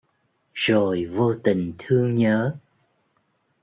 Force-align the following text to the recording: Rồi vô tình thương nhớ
Rồi 0.53 1.05
vô 1.05 1.33
tình 1.43 1.73
thương 1.77 2.15
nhớ 2.15 2.55